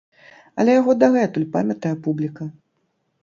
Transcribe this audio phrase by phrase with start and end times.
[0.61, 2.47] Але яго дагэтуль памятае публіка.